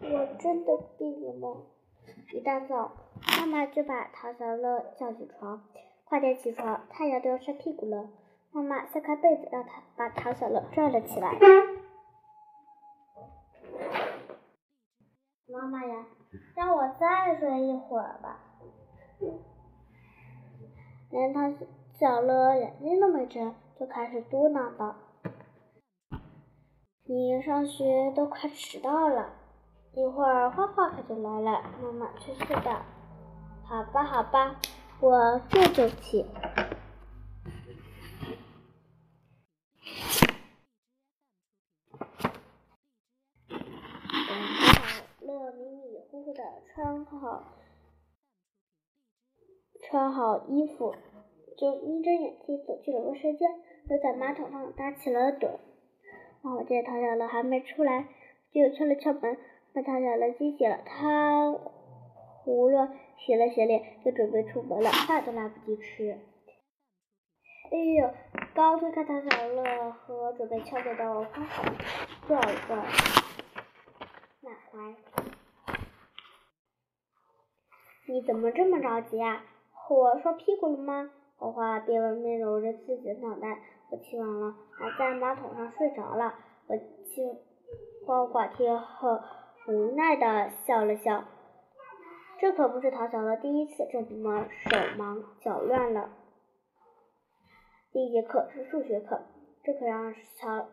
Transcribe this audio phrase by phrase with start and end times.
[0.00, 1.62] 我真的病了吗？
[2.32, 2.92] 一大早，
[3.38, 5.62] 妈妈就把陶小乐叫起床，
[6.04, 8.08] 快点起床，太阳都要晒屁股了。
[8.52, 11.38] 妈妈掀开被子，让他把陶小乐拽了起来。
[15.46, 16.06] 妈妈呀，
[16.56, 18.40] 让我再睡一会儿吧。
[21.10, 21.40] 连陶
[21.92, 24.96] 小乐眼睛都没睁，就开始嘟囔道
[27.06, 29.34] ：“你上学都快迟到了。”
[29.96, 32.82] 一会儿花花可就来了，妈妈催促道
[33.62, 34.60] ：“好吧，好吧，
[35.00, 36.24] 我这就去。”
[43.48, 46.42] 等好乐迷迷糊糊的
[46.74, 47.54] 穿好
[49.88, 50.96] 穿好衣服，
[51.56, 53.48] 就眯着眼睛走进了卫生间，
[53.88, 55.60] 又在马桶上打起了盹。
[56.42, 58.08] 王小见陶小乐还没出来，
[58.50, 59.38] 就敲了敲门。
[59.74, 66.16] 把他小乐惊醒了，他胡乱洗了洗脸，就准备出门了，饭都来不及吃。
[67.72, 68.14] 哎呦！
[68.54, 71.46] 刚推开陶小乐和准备敲门的花花，
[72.28, 72.76] 撞个
[74.42, 74.94] 满怀。
[78.06, 79.44] 你怎么这么着急啊？
[79.72, 81.10] 火烧屁股了吗？
[81.36, 83.58] 花花边闻边揉着自己的脑袋。
[83.90, 86.32] 我起晚了，还在马桶上睡着了。
[86.68, 87.36] 我听
[88.06, 89.18] 花花听后。
[89.66, 91.24] 无奈的笑了笑，
[92.38, 96.10] 这可不是陶小乐第一次这么手忙脚乱了。
[97.90, 99.22] 第一节课是数学课，
[99.62, 100.68] 这可让陶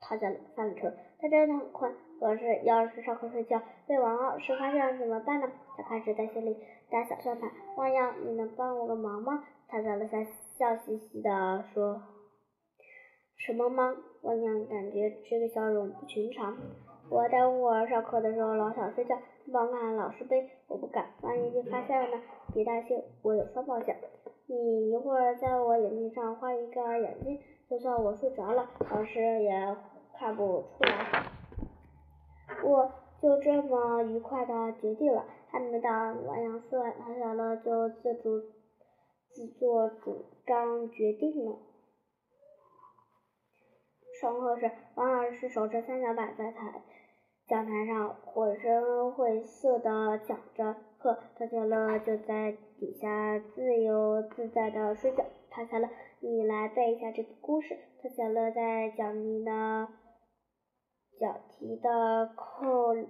[0.00, 0.90] 陶小乐犯了愁。
[1.18, 5.50] 他真的很困，可是要是上课睡觉被王老师发现了怎么办呢？
[5.76, 6.56] 他开始在心里
[6.90, 7.50] 打小算盘。
[7.76, 9.44] 汪洋，你能帮我个忙吗？
[9.68, 10.16] 陶小乐笑
[10.56, 12.00] 笑嘻嘻的说。
[13.36, 13.94] 什么忙？
[14.22, 16.56] 汪洋感觉这个笑容不寻常。
[17.08, 19.16] 我待会儿上课的时候老想睡觉，
[19.52, 22.22] 帮看老师背，我不敢，万一被发现了呢？
[22.52, 23.96] 别担心，我有双保险。
[24.46, 27.40] 你一会儿在我眼睛上画一个眼睛，
[27.70, 29.76] 就算我睡着了，老师也
[30.18, 31.26] 看不出来。
[32.64, 32.90] 我
[33.22, 35.24] 就这么愉快的决定了。
[35.48, 35.90] 还没等
[36.26, 38.40] 王阳说完，唐小乐就自主
[39.30, 41.56] 自作主张决定了。
[44.20, 46.82] 上课时，王老师手持三角板在台
[47.48, 55.24] 讲台上绘声绘色的讲着课，唐小乐就在底下自由自在的睡觉。
[55.48, 57.78] 唐小乐，你来背一下这个故事。
[58.02, 59.52] 唐小乐在讲你的
[61.20, 63.06] 讲题的空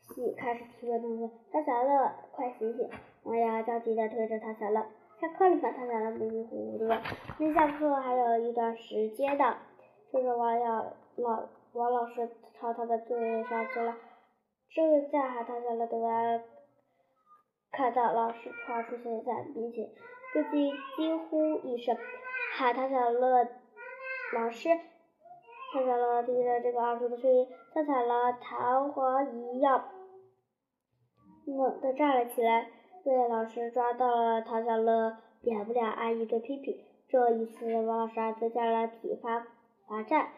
[0.00, 1.30] 隙开始提问动作。
[1.52, 2.88] 唐小乐，快醒醒！
[3.24, 4.86] 王阳焦急的推着唐小乐。
[5.20, 5.70] 下课了吗？
[5.72, 6.98] 唐小乐迷迷糊糊的问。
[7.40, 9.54] 离下课还有一段时间的。
[10.10, 13.94] 就是，王老老王老师朝他的座位上去了，
[14.74, 16.42] 正在喊唐小乐的完，
[17.70, 19.90] 看到老师突然出现在面前，
[20.32, 21.94] 不禁惊呼一声，
[22.56, 23.46] 喊唐小乐
[24.32, 24.70] 老师。
[25.74, 29.90] 唐小乐听着这个二叔的声音，像踩了弹簧一样，
[31.44, 32.70] 猛地站了起来，
[33.04, 34.40] 被老师抓到了。
[34.40, 36.82] 唐小乐免不了挨一顿批评。
[37.08, 39.46] 这一次，王老师还增加了体罚。
[39.86, 40.30] 罚站，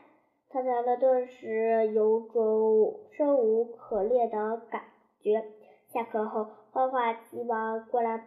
[0.51, 4.81] 唐小乐顿时有种生无可恋的感
[5.21, 5.45] 觉。
[5.93, 8.25] 下课后，花花急忙过来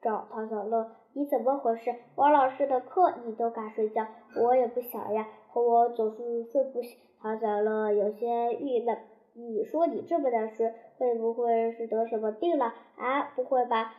[0.00, 1.96] 找唐小乐：“你怎么回事？
[2.14, 4.06] 王老师的课你都敢睡觉？
[4.36, 8.96] 我也不想呀，可我总是睡不醒。”唐小乐有些郁闷
[9.34, 13.94] ：“你说你这么难睡，会不会是得什么病了？”“啊，不会吧，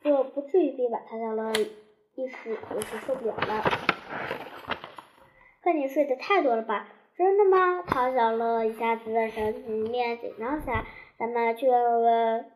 [0.00, 1.52] 这不至于病吧？”唐小乐
[2.16, 3.62] 一时有些受不了了。
[5.62, 6.88] 看你睡得太多了吧？
[7.20, 7.82] 真的吗？
[7.82, 10.86] 唐小乐一下子神情变紧张起来。
[11.18, 12.46] 咱们去问问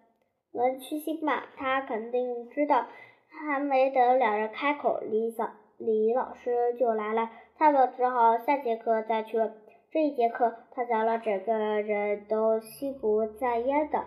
[0.53, 2.87] 文曲星吧，他肯定知道。
[3.29, 7.31] 还没等两人开口，李小李老师就来了。
[7.59, 9.53] 他们只好下节课再去问。
[9.91, 11.53] 这一节课，唐小乐整个
[11.83, 14.07] 人都心不在焉的，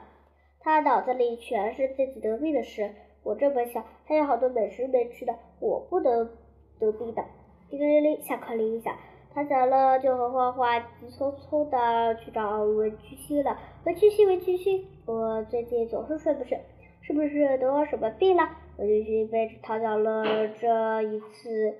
[0.60, 2.95] 他脑子里全是自己得病的事。
[3.21, 6.31] 我这么小，还有好多美食没吃的，我不能
[6.80, 7.24] 得病的。
[7.69, 8.95] 叮铃铃，下课铃一响，
[9.38, 13.56] 唐小乐就和花花急匆匆的去找文曲星了。
[13.86, 16.57] 文曲星，文曲星，我最近总是睡不着，
[17.04, 18.50] 是不是得什么病了？
[18.80, 21.75] 文曲星被唐小乐这一次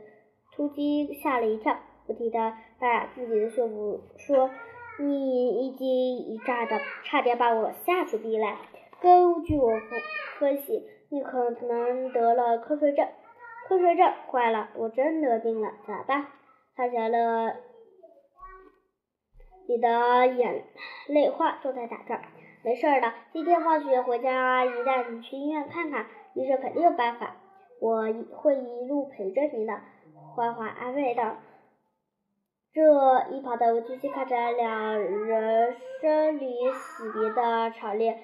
[0.56, 1.76] 突击吓了一跳，
[2.06, 4.52] 不停的把自己的胸部说
[5.02, 8.56] ：“你一惊一乍的，差点把我吓出病来。
[9.02, 10.00] 根据我分
[10.38, 13.08] 分析，你可能得了瞌睡症。”
[13.68, 16.28] 瞌睡症，坏了，我真得病了，咋办？
[16.78, 17.56] 唐小乐，
[19.68, 20.64] 你的眼
[21.08, 22.22] 泪花都在打转。
[22.64, 27.36] 没事的，今天放学回家，姨带你去医院看看，医生肯定有办法。
[27.82, 29.74] 我会一路陪着你的。
[30.36, 31.38] 欢欢安慰道。
[32.72, 38.20] 这一旁的吴七七看着两人生离死别的场面，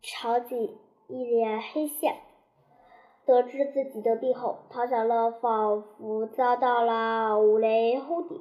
[0.00, 0.78] 场景
[1.08, 2.14] 一脸黑线。
[3.24, 8.38] 得知自己得病后，唐小乐仿佛遭到了五雷轰顶。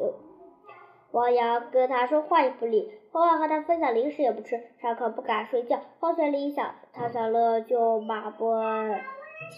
[1.12, 5.80] 王阳跟他说话也不理，欢欢和他分享零食也不吃，上课不敢睡觉。
[6.00, 8.56] 放学铃一响，唐小乐就马不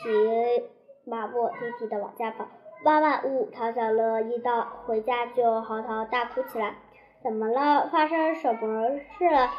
[0.03, 0.63] 停
[1.05, 2.47] 马不停蹄的往家跑。
[2.83, 6.75] 妈妈呜，唐小乐一到回家就嚎啕大哭起来。
[7.21, 7.87] 怎么了？
[7.89, 9.49] 发生什么事了？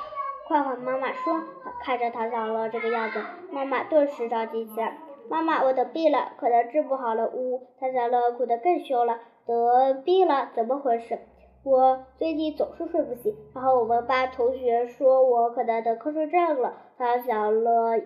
[0.46, 1.40] 快和妈妈说。
[1.80, 4.98] 看着唐小乐这个样子，妈妈顿时着急起来。
[5.28, 7.26] 妈妈，我得病了，可能治不好了。
[7.28, 9.18] 呜，唐小乐哭得更凶了。
[9.46, 10.50] 得病了？
[10.54, 11.18] 怎么回事？
[11.64, 16.74] 我最近总是睡不醒，然后我们班同学说我可能得瞌睡症了。
[16.98, 17.96] 唐小乐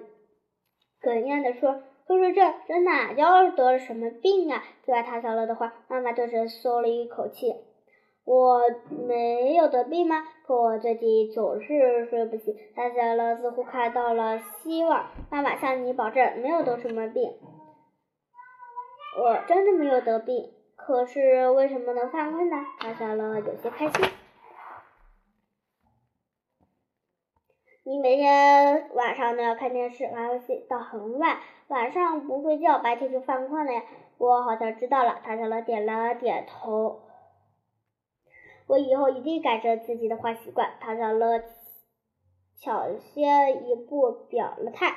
[1.03, 1.83] 哽咽地说。
[2.09, 4.63] 瞌睡症，这哪叫得了什么病啊？
[4.83, 7.55] 听完唐小乐的话，妈妈顿时松了一口气。
[8.29, 8.61] 我
[8.91, 10.23] 没有得病吗？
[10.47, 12.55] 可我最近总是睡不醒。
[12.77, 15.07] 唐小乐似乎看到了希望。
[15.31, 17.39] 妈妈向你保证，没有得什么病。
[19.19, 22.57] 我真的没有得病，可是为什么能犯困呢？
[22.79, 24.11] 唐小乐有些开心。
[27.85, 31.39] 你每天晚上都要看电视、玩游戏到很晚，
[31.69, 33.83] 晚上不睡觉，白天就犯困了呀。
[34.19, 37.08] 我好像知道了，唐小乐点了点头。
[38.69, 40.75] 我以后一定改正自己的坏习惯。
[40.81, 41.43] 唐小乐
[42.61, 44.95] 抢先一步表了态，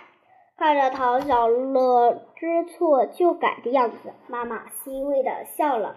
[0.57, 5.95] 看着唐小乐知错就改的样子，妈妈欣慰的笑了。